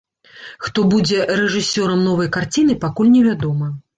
[0.67, 3.71] Хто будзе рэжысёрам новай карціны, пакуль невядома.